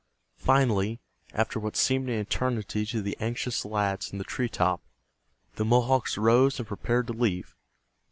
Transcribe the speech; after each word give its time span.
Finally, 0.39 0.99
after 1.31 1.59
what 1.59 1.75
seemed 1.77 2.09
an 2.09 2.15
eternity 2.17 2.87
to 2.87 3.03
the 3.03 3.15
anxious 3.19 3.63
lads 3.63 4.11
in 4.11 4.17
the 4.17 4.23
tree 4.23 4.49
top, 4.49 4.81
the 5.57 5.63
Mohawks 5.63 6.17
rose 6.17 6.57
and 6.57 6.67
prepared 6.67 7.05
to 7.05 7.13
leave. 7.13 7.55